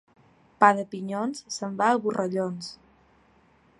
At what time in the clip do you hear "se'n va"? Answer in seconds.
1.57-1.91